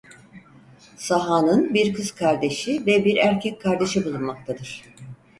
Saha'nın 0.97 1.73
bir 1.73 1.93
kız 1.93 2.11
kardeşi 2.11 2.85
ve 2.85 3.05
bir 3.05 3.17
erkek 3.17 3.61
kardeşi 3.61 4.05
bulunmaktadır. 4.05 4.83